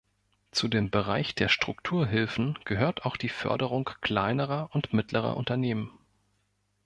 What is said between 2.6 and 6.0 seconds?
gehört auch die Förderung kleinerer und mittlerer Unternehmen.